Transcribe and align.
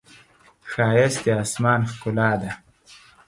ښایست 0.71 1.19
د 1.25 1.27
آسمان 1.43 1.81
ښکلا 1.91 2.31
ده 2.41 2.51